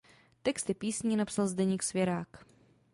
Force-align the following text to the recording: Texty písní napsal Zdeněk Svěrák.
Texty 0.43 0.73
písní 0.73 1.15
napsal 1.15 1.47
Zdeněk 1.47 1.83
Svěrák. 1.83 2.45